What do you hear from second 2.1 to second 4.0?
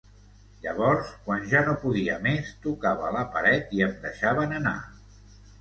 més, tocava la paret i em